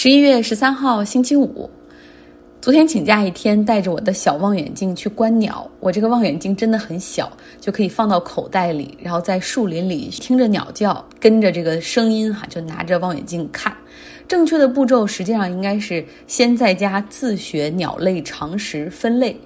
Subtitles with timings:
[0.00, 1.68] 十一月十三号星期五，
[2.60, 5.68] 昨天请假一天，带着我的小望远镜去观鸟。
[5.80, 7.28] 我这个望远镜真的很小，
[7.60, 13.76] 就可以放到口袋里，然后在树林里听着鸟叫，跟着这个声音哈，就拿着望远镜看。
[14.28, 19.36] 正确的步骤实际上应该是先在家自学鸟类常识分类。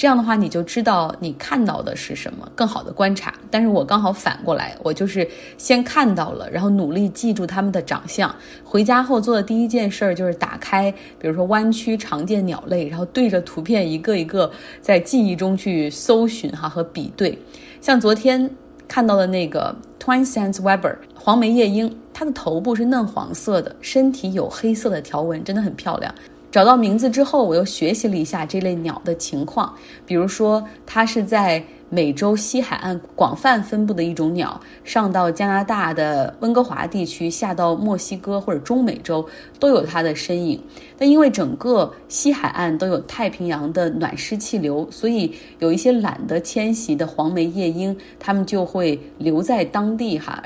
[0.00, 3.34] 这样的话，你就知道你看到的是什么，更好的观察。
[3.50, 5.28] 但是我刚好反过来，我就是
[5.58, 8.34] 先看到了，然后努力记住它们的长相。
[8.64, 14.50] 回家后做的第一件事儿就是打开，比如说弯曲常见鸟类，然后对着图片一个一个
[14.80, 17.38] 在记忆中去搜寻哈和比对。
[17.82, 18.50] 像昨天
[18.88, 26.14] 看到的那个 Twine Sands Weber 黄眉夜莺，它的头部是嫩黄色的，身体有黑色的条纹，真的很漂亮。
[26.50, 29.72] 找到名字之后，我又学习了一下这类鸟的情况。
[30.04, 39.24] 比如说，它是在美洲西海岸广泛分布的一种鸟，上到加拿大的温哥华地区，下到墨西哥或者中美洲
[39.60, 40.60] 都有它的身影。
[40.98, 50.42] 但因为整个西海岸都有太平洋的暖湿气流，所以有一些懒得迁徙的黄眉夜莺，它们就会留在当地哈。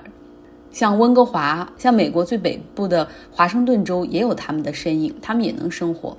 [0.75, 6.17] 像温哥华，像美国最北部的华盛顿州也有它们的身影，它们也能生活。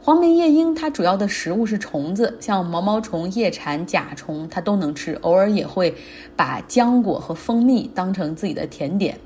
[0.00, 5.94] 黄眉夜莺它主要的食物是虫子，像毛毛虫、夜蝉、甲虫，它都能吃，偶尔也会
[6.34, 9.18] 把浆果和蜂蜜当成自己的甜点。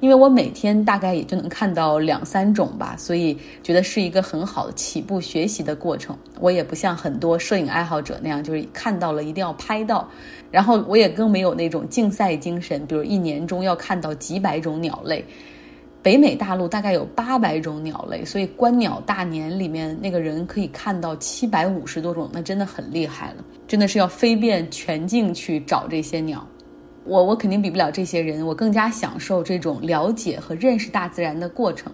[0.00, 6.16] 因为我每天大概也就能看到两三种吧，所以觉得是一个很好的起步学习的过程。
[6.38, 10.08] 我也不像很多摄影爱好者那样，就是看到了一定要拍到，
[10.50, 15.24] 然后我也更没有那种竞赛精神，比如一年中要看到几百种鸟类。
[16.02, 26.46] 北美大陆大概有八百种鸟类，所以观鸟大年里面那个人可以看到七百五十多种，那真的很厉害了，真的是要飞遍全境去找这些鸟。
[27.06, 31.92] 我我肯定比不了这些人，我更加享受这种了解和认识大自然的过程。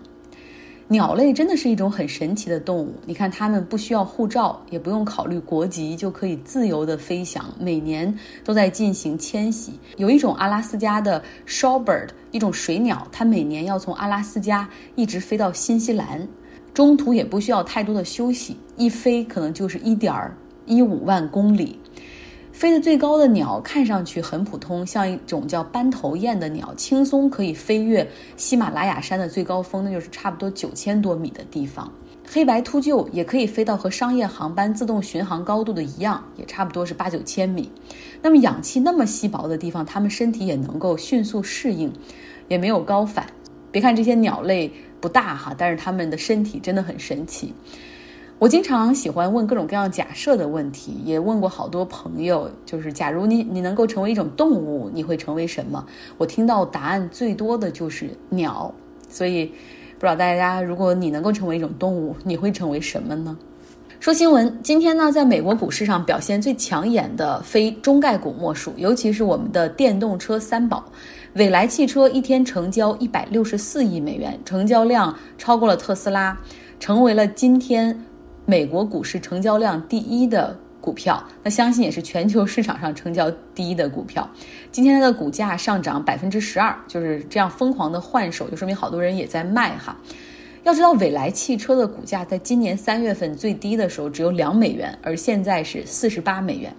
[0.88, 9.73] 鸟类真的是一种很神奇的动物，你看它们不需要护照，也不用考虑国籍，就可以自由的飞翔，每年都在进行迁徙。
[9.96, 16.29] 有一种阿拉斯加的 shorebird，一种水鸟，它每年要从阿拉斯加一直飞到新西兰，
[16.74, 20.14] 中途也不需要太多的休息，一飞可能就是一点
[20.67, 21.79] 一五万公里。
[22.52, 31.91] 飞得最高的鸟看上去很普通，像一种叫斑头雁的鸟，轻松可以飞越喜马拉雅山的最高峰，那就是差不多九千多米的地方。
[32.24, 37.70] 黑白秃鹫也可以飞到和商业航班自动巡航高度的一样，也差不多是八九千米。
[38.23, 41.92] 那么氧气那么稀薄的地方，它们身体也能够迅速适应，
[42.48, 43.27] 也没有高反。
[43.70, 44.70] 别看这些鸟类
[45.01, 47.52] 不大哈，但是它们的身体真的很神奇。
[48.42, 55.86] 我经常喜欢问各种各样假设的问题，也问过好多朋友，就是假如你你能够成为一种动物，你会成为什么？
[56.19, 58.75] 我听到答案最多的就是鸟，
[59.08, 63.39] 所以不知道大家，如果你能够成为一种动物，你会成为什么呢？
[64.01, 70.85] 说新闻，今天呢，在美国股市上表现最抢眼的非中概股莫属，尤其是我们的电动车三宝，
[71.35, 76.36] 蔚来汽车一天成交一百六十四亿美元，成交量超过了特斯拉，
[76.80, 77.97] 成为了今天。
[78.45, 84.29] 美国股市成交量第一的股票，那相信也是全球市场上成交第一的股票。
[84.70, 89.97] 今天它的股价上涨百分之十二，就是这样疯狂的换手，就说明好多人也在卖哈。
[90.64, 96.74] 要知道，蔚来汽车的股价在今年三月份最低的时候只有两美元，而现在是四十八美元。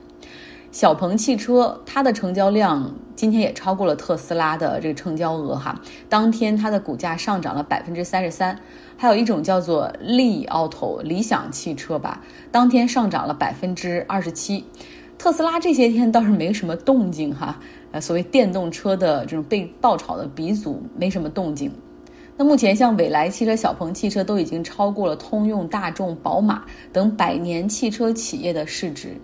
[0.74, 5.80] 小鹏汽车它的成交量今天也超过了特斯拉的这个成交额哈，
[6.10, 8.58] 当天它的股价上涨了百分之三十三。
[8.98, 14.66] 还有一种叫做利奥头理想汽车吧，当天上涨了百分之二十七。
[15.16, 17.60] 特斯拉这些天倒是没什么动静哈，
[17.92, 21.72] 呃，所谓电动车的这种被爆炒的鼻祖没什么动静。
[22.36, 29.16] 那目前像蔚来汽车、小鹏汽车都已经超过了通用、大众、宝马等百年汽车企业的市值。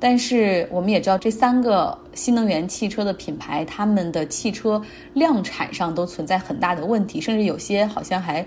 [0.00, 4.80] 但是我们也知道，这三个新能源汽车的品牌，他们的汽车
[5.12, 8.44] 量产上都存在很大的问题，甚至有些好像还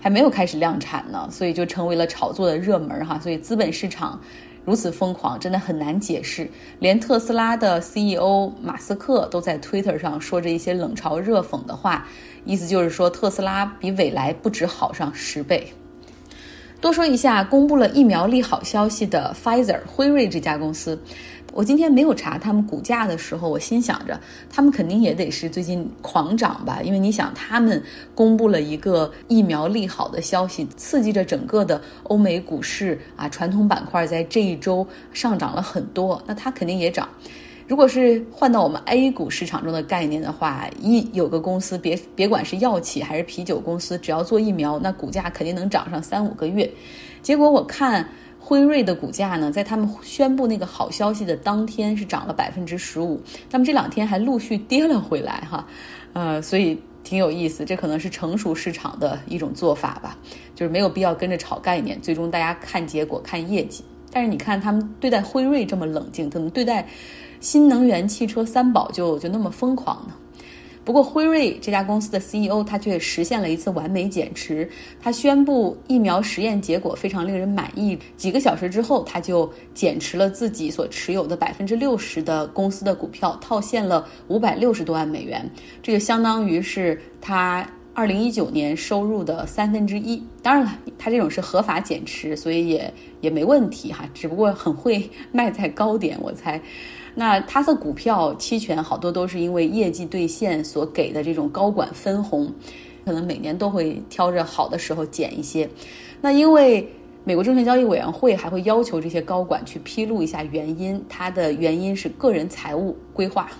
[0.00, 3.20] 还没有开始量产呢，所以就成为了炒作的热门哈。
[3.20, 4.20] 所以资本市场
[4.64, 6.50] 如此疯狂，真的很难解释。
[6.80, 12.08] 连特斯拉的 CEO 马斯克都在 Twitter 上说着一些冷嘲热讽的话，
[12.44, 15.72] 意思就是说特斯拉比蔚来不止好上十倍。
[16.78, 20.96] 多说一下，公布了疫苗利好消息的 Pfizer 辉瑞这家公司，
[21.54, 24.20] 我今天没有查他们股价的时候，我心想着
[24.50, 27.82] 他们肯定也得是最近狂涨吧，因为你想他们
[28.14, 37.08] 公布了一个疫苗利好的消息，刺激着整个的欧美股市啊，传统板块在这一周上涨了很多，那它肯定也涨。
[37.68, 46.70] 如果是换到我们 A 股市场中的概念的话，一有个公司，别别管是药企还是啤酒公司，只要做疫苗，那股价肯定能涨上三五个月。
[47.22, 48.08] 结果我看
[48.38, 53.20] 辉瑞的股价呢，在他们宣布那个好消息的当天是涨了百分之十五，
[53.50, 55.66] 那么这两天还陆续跌了回来哈，
[56.12, 60.16] 呃，所以挺有意思，这可能是成熟市场的一种做法吧，
[60.54, 63.82] 就是没有必要跟着炒概念，最终大家看结果看业绩。
[64.12, 66.86] 但是你看他们对待辉瑞这么冷静，怎么对待？
[67.46, 70.14] 新能源汽车三宝就就那么疯狂呢？
[70.84, 74.68] 不过辉瑞这家公司的 CEO 他却实现了一次完美减持，
[75.00, 77.96] 他宣布疫苗实验结果非常令人满意。
[78.16, 85.48] 几个小时之后，他就减持了自己所持有的百分之六十的公司的股票，套现了五百六十多万美元，
[85.80, 87.64] 这就相当于是他
[87.94, 90.20] 二零一九年收入的三分之一。
[90.42, 96.60] 当然了，他这种是合法减持，所以也也没问题哈，只不过很会卖在高点，我猜。
[97.18, 102.52] 那它的股票期权好多都是因为业绩兑现所给的这种高管分红，
[103.06, 105.66] 可能每年都会挑着好的时候减一些。
[106.20, 106.86] 那因为
[107.24, 113.50] 美国证券交易委员会还会要求这些高管去披露一下原因，它的原因是个人财务规划。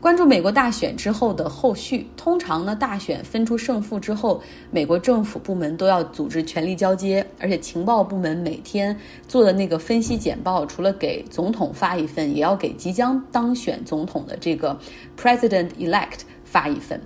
[0.00, 8.96] 关注美国大选之后的后续，通常呢，大选分出胜负之后，美国政府部门都要组织权力交接，而且情报部门每天
[9.28, 14.74] 做的那个分析简报，除了给总统发一份，也要给即将当选总统的这个
[15.18, 16.98] President Elect 发一份，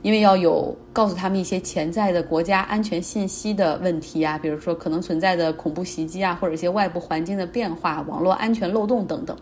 [0.00, 9.36] 因为要有告诉他们一些潜在的国家安全信息的问题啊，比如说可能存在的恐怖袭击啊，或者一些外部环境的变化、网络安全漏洞等等。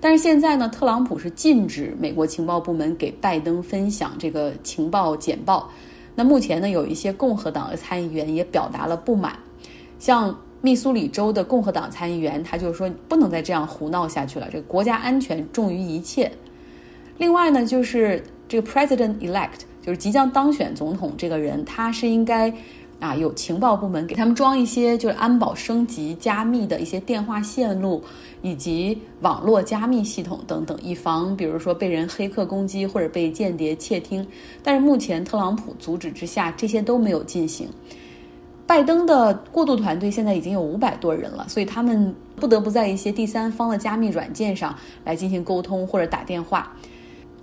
[0.00, 5.70] 但是现在呢，特朗普是禁止美国情报部门给拜登分享这个情报简报。
[6.14, 9.36] 那目前呢，有一些共和党的参议员也表达了不满，
[9.98, 16.30] 像密苏里州的共和党参议员，他就说不能再这样胡闹下去了，这个国家安全重于一切。
[17.18, 22.52] 另外呢，就是这个 President Elect，就是即将当选总统这个人，他是应该。
[23.00, 28.02] 啊，有情报部门给他们装一些就是安保升级、加密的一些电话线路，
[28.42, 34.26] 以及网络加密系统等等，以防比如说被人黑客攻击或者被间谍窃听。
[34.62, 37.68] 但是目前特朗普阻止之下，这些都没有进行。
[38.66, 44.74] 拜登的过渡团队现在已经有五百多人了，所以他们不得不在一些第三方的加密软件上
[45.04, 46.70] 来进行沟通或者打电话。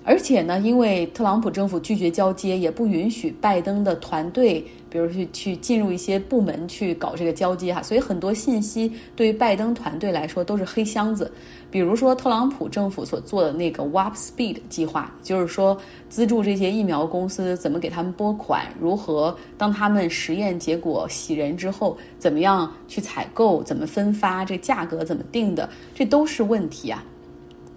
[0.08, 11.32] 而且呢，因为特朗普政府拒绝交接，也不允许拜登的团队，比如去去进入一些部门去搞这个交接哈，所以很多信息对于拜登团队来说都是黑箱子。
[11.72, 15.76] 比如说特朗普政府所做的那个 Warp Speed 计划，就是说
[16.08, 27.04] 资助这些疫苗公司怎么给他们拨款，如何当他们实验结果喜人之后，怎么样去采购，怎么分发，这价格怎么定的，这都是问题啊。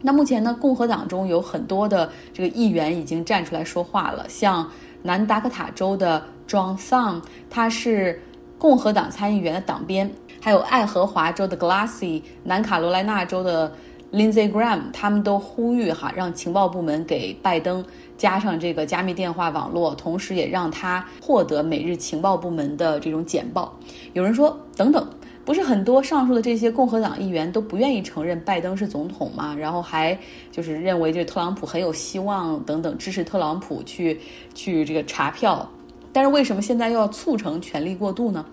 [0.01, 4.69] 那目前呢，共和党中有很多的这个议员已经站出来说话了，像
[5.03, 8.23] 南达科塔州的 John Thun，他是
[8.59, 10.09] 共和党参议员的党鞭；
[10.41, 13.73] 还有爱荷华州的 Glassy，南卡罗来纳州的
[14.13, 17.85] Lindsey Graham，他们都呼吁哈，让情报部门给拜登
[18.17, 23.77] 加上这个加密电话网络，同时也让他获得每日情报部门的这种简报。
[24.13, 25.07] 有人说，等等。
[25.49, 29.55] 不是很多上述的这些共和党议员都不愿意承认拜登是总统嘛？
[29.55, 30.17] 然后还
[30.53, 34.21] 就是认为这特朗普很有希望等等，支持特朗普去
[34.55, 35.67] 去这个查票。
[36.13, 38.45] 但是为什么现在又要促成权力过渡呢？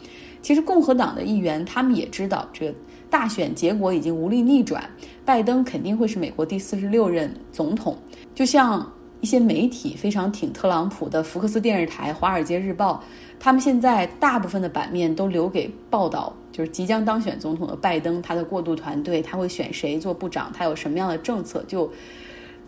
[0.41, 2.73] 其实共和党的议员他们也知道，这
[3.09, 4.89] 大选结果已经无力逆转，
[5.25, 7.97] 拜登肯定会是美国第四十六任总统。
[8.33, 13.03] 就像一些媒体非常挺特朗普的福克斯电视台、华尔街日报，
[13.37, 16.33] 他们现在大部分的版面都留给报道。
[16.55, 21.61] 就是即将当选总统的拜登，他的过渡团队他会选谁做部长，他有什么样的政策？
[21.67, 21.91] 就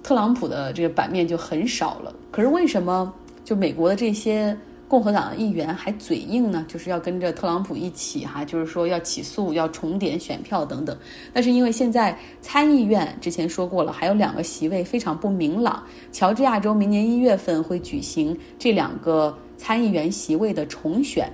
[0.03, 2.13] 特朗普的这个版面就很少了。
[2.29, 3.13] 可是为什么
[3.45, 4.57] 就美国的这些
[4.89, 6.65] 共和党的议员还嘴硬呢？
[6.67, 10.97] 就是要跟着特朗普一起哈，就是说要起诉、要重点选票等等。
[11.31, 15.81] 那是因为现在参议院之前说过了，还有两个席位非常不明朗。
[16.11, 21.31] 乔治亚州明年一月份会举行这两个参议员席位的重选。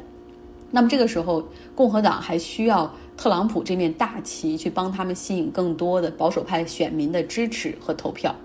[0.75, 8.36] 那么这个时候，共和党还需要特朗普这面大旗去帮他们吸引更多的保守派选民的支持和投票。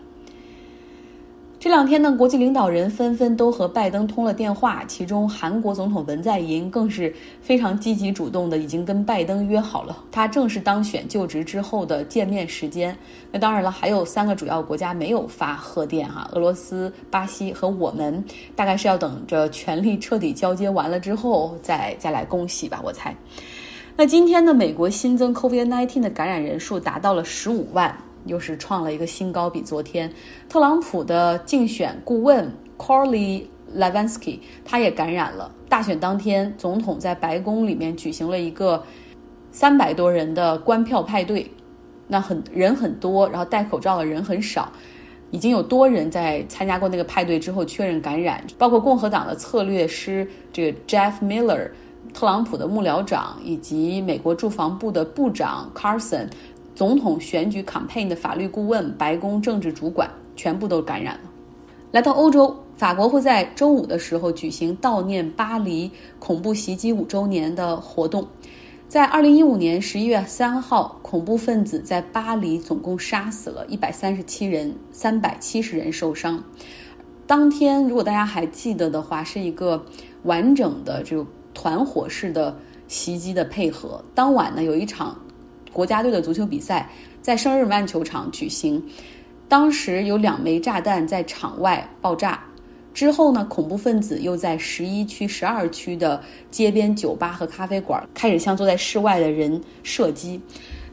[1.61, 7.13] 这两天呢，国际领导人纷纷都和拜登通了电话，其中韩国总统文在寅更是
[7.43, 12.97] 非常积极主动的，已经跟拜登约好了他正式当选就职之后的见面时间。
[13.33, 18.25] 那当然了，还有三个主要国家没有发贺电哈，俄罗斯、巴西和我们，
[18.55, 23.13] 大概是要等着权力彻底交接完了之后再再来恭喜吧，我猜。
[23.97, 27.93] 那今天呢，美国新增 COVID-19 的感染人数达到了十五万。
[28.27, 30.13] 又是创了一个新高，比昨天，
[30.49, 33.45] 特朗普的竞选顾问 Corley
[33.77, 35.51] Levinsky 他也感染了。
[35.69, 38.83] 大选当天，总统在白宫里面举行了一个
[39.51, 41.51] 三百多人的关票派对，
[42.07, 44.73] 那很人很多，然后戴口罩的人很少。
[45.31, 51.71] 已经有多人在参加过那个派对之后确认感染，包括共和党的策略师这个 Jeff Miller、
[52.15, 56.29] 特朗普的幕僚长以及美国住房部的部长 Carson、
[56.79, 61.21] 总统选举 campaign 的法律顾问、白宫政治主管全部都感染了。
[61.91, 68.25] 来到欧洲，法国会在周五的时候举行悼念巴黎恐怖袭击五周年的活动。
[68.87, 76.41] 在二零一五年十一月三号，恐怖分子在巴黎总共杀死了一百三十七人，三百七十人受伤。
[77.27, 79.85] 当天，如果大家还记得的话，是一个
[80.23, 82.57] 完整的这个团伙式的
[82.87, 84.05] 袭击的配合。
[84.15, 85.19] 当晚呢，有一场
[85.73, 86.89] 国家队的足球比赛
[87.21, 88.83] 在圣日曼球场举行，
[89.49, 92.43] 当时有两枚炸弹在场外爆炸。
[92.95, 96.21] 之后呢，恐怖分子又在十一区、十二区的
[96.51, 100.41] 街边酒吧和咖啡馆开始向坐在室外的人射击。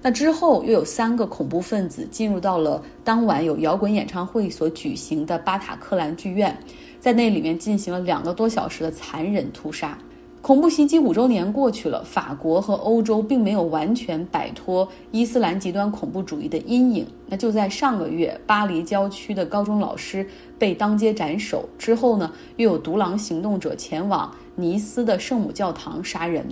[0.04, 6.56] 那之后又有三个恐怖分子进入到了当晚有摇滚演唱会所举行的巴塔克兰剧院，
[7.00, 9.98] 在那里面进行了两个多小时的残忍屠杀。
[10.46, 17.04] 恐怖袭击五周年过去了，法国和欧洲并没有完全摆脱伊斯兰极端恐怖主义的阴影。
[17.26, 20.24] 那就在上个月，巴黎郊区的高中老师
[20.60, 26.46] 被当街斩首之后呢，又有独狼行动者前往尼斯的圣母教堂杀人。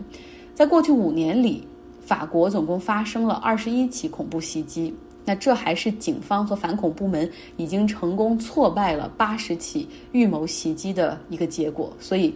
[0.56, 1.68] 在过去五年里，
[2.02, 4.92] 法国总共发生了二十一起恐怖袭击。
[5.24, 11.94] 那这还是警方和反恐部门已经成功挫败了八十起预谋袭击的一个结果。
[12.00, 12.34] 所以。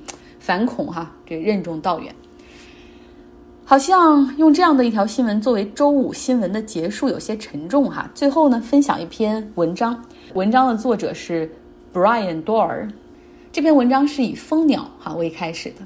[0.48, 2.16] 反恐哈，这任重道远，
[3.66, 8.10] 好像用这样的一条新闻作为周五新闻的结束有些沉重哈。
[8.16, 10.02] 最后呢，分享一篇文章，
[10.36, 11.54] 文章的作者是
[11.94, 12.90] Brian Doer，
[13.52, 15.86] 这篇文章是以蜂鸟哈为开始的。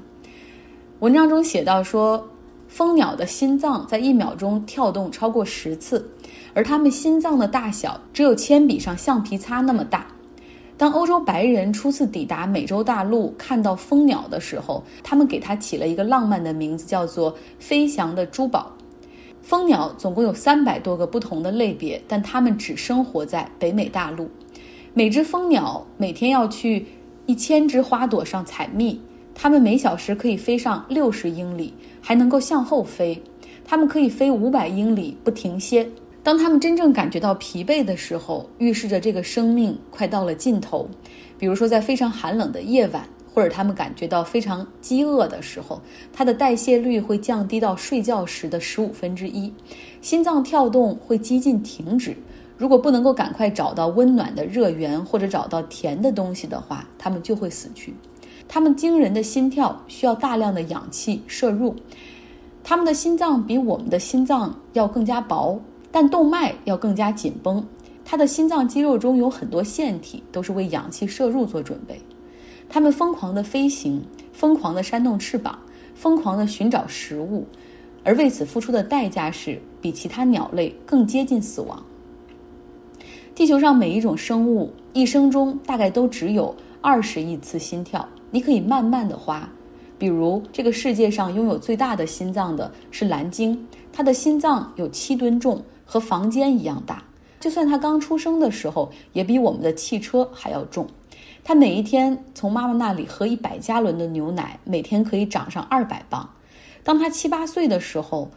[1.00, 2.24] 文章中写到说，
[2.68, 6.08] 蜂鸟的心脏在一秒钟跳动超过十次，
[6.54, 10.06] 而它们心脏的大小只有铅笔上橡皮擦那么大。
[10.76, 18.72] 当欧洲白人初次抵达美洲大陆，看到蜂鸟的时候，他们给它起了一个浪漫的名字，叫做“飞翔的珠宝”。
[19.42, 24.28] 蜂鸟总共有三百多个不同的类别，但它们只生活在北美大陆。
[24.94, 26.86] 每只蜂鸟每天要去
[27.26, 29.00] 一千只花朵上采蜜，
[29.34, 33.22] 它们每小时可以飞上六十英里，还能够向后飞。
[33.64, 35.88] 它们可以飞五百英里不停歇。
[36.22, 40.88] 当他们真正感觉到疲惫的时候，预示着这个生命快到了尽头。
[41.36, 49.52] 比如说，在非常寒冷的夜晚，或者他们感觉到非常饥饿的时候，它的代谢率会降低到睡觉时的十五分之一，
[50.00, 52.16] 心脏跳动会几近停止。
[52.56, 57.92] 如果不能够赶快找到温暖的热源或者找到甜的东西的话，他们就会死去。
[58.46, 61.74] 他们惊人的心跳需要大量的氧气摄入，
[62.62, 65.58] 他们的心脏比我们的心脏要更加薄。
[65.92, 67.64] 但动脉要更加紧绷，
[68.04, 72.00] 他的心脏肌肉中有很多腺体，都是为氧气摄入做准备。
[72.68, 75.58] 它们疯狂地飞行，疯狂地扇动翅膀，
[75.94, 77.46] 疯狂地寻找食物，
[78.02, 81.80] 而为此付出的代价是比其他鸟类更接近死亡。
[83.34, 89.46] 地球上每一种生物一生中大概都只有二十亿次心跳，你可以慢慢地花。
[89.98, 93.56] 比如，这个世界上拥有最大的心脏的是蓝鲸，
[93.92, 95.62] 它的心脏有七吨重。
[95.92, 97.04] 和房间一样大，
[97.38, 100.86] 就算他刚出生的时候，也比我们的汽车还要重。
[101.44, 106.26] 他每一天从妈妈那里喝一百加仑的牛奶，每天可以长上二百磅。
[106.82, 108.30] 当他七八岁的时候，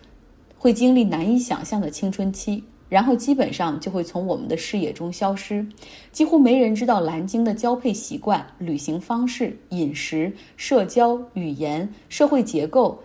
[0.57, 5.65] 会经历难以想象的青春期，然后基本上就会从我们的视野中消失。
[6.11, 13.01] 几乎没人知道蓝鲸的交配习惯、旅行方式、饮食、社交、语言、社会结构、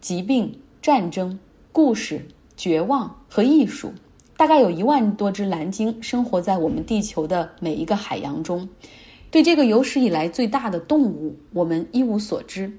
[0.00, 1.36] 疾病、战争、
[1.72, 2.28] 故事。
[2.56, 3.92] 绝望和艺术，
[4.36, 8.68] 大概有一万多只蓝鲸生活在我们地球的每一个海洋中。
[9.30, 12.72] 对这个有史以来最大的动物，我们一无所知。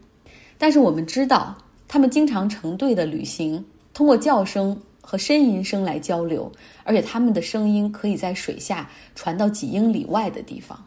[0.57, 1.55] 但是我们知道，
[1.87, 3.63] 它们经常成对的旅行，
[3.93, 6.51] 通过叫声和呻吟声来交流，
[6.83, 10.83] 而且它们的声音可以在水下传到几英里外的地方。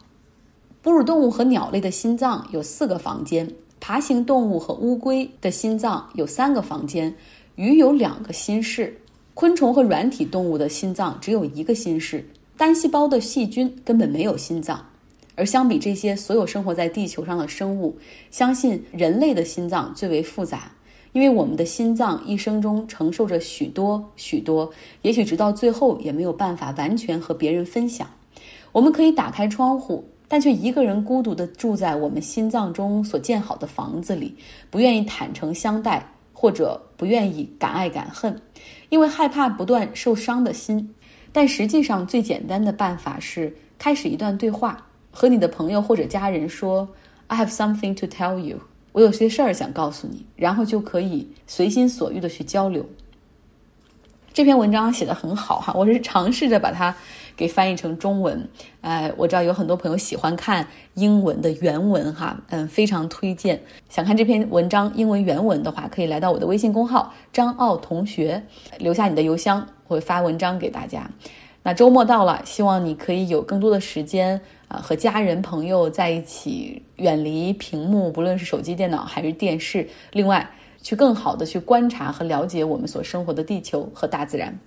[0.81, 7.15] 哺乳动物和鸟类的心脏有四个房间，爬行动物和乌龟的心脏有三个房间。
[7.55, 8.99] 鱼有两个心室，
[9.33, 12.23] 昆虫和软体动物的心脏只有一个心室，
[12.55, 14.85] 单细胞的细菌根本没有心脏。
[15.35, 17.97] 而相比这些所有生活在地球上的生物，
[18.29, 20.71] 相信人类的心脏最为复杂。
[21.13, 24.71] 因为我们的心脏一生中承受着许多许多，
[25.01, 28.07] 也许直到最后也没有办法完全和别人分享。
[28.71, 34.35] 我们可以打开窗户，但却一个人孤独地住在我们心脏中所建好的房子里，
[34.69, 36.03] 不愿意坦诚相待，
[36.43, 38.37] 或者不愿意敢爱敢恨，
[38.89, 40.93] 因为害怕不断受伤的心。
[41.31, 46.85] 但实际上，最简单的办法是开始一段对话，和你的朋友或者家人说
[47.27, 48.59] ：“I have something to tell you。”
[48.91, 52.85] 我有些事儿想告诉你，然后就可以随心所欲的去交流。
[54.33, 56.93] 这篇文章写的很好哈，我是尝试着把它
[57.37, 58.49] 给翻译成中文。
[58.81, 63.61] 呃，我知道有很多朋友喜欢看英文的原文哈，嗯，非常推荐。
[63.89, 68.41] 想看这篇文章英文原文的话，可以来到我的微信公号张奥同学，
[68.79, 71.07] 留下你的邮箱，我会发文章给大家。
[71.61, 79.87] 那周末到了，希望你可以有更多的时间啊，和家人朋友在一起，远离屏幕，不论是手机、电脑还是电视。
[80.11, 80.49] 另外，
[80.83, 84.59] 去更好的去观察和了解我们所生活的地球和大自然。